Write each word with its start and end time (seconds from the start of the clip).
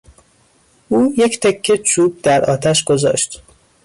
او 0.89 1.13
یک 1.17 1.39
تکه 1.39 1.77
چوب 1.77 2.21
در 2.21 2.45
آتش 2.51 2.83
گذاشت. 2.83 3.41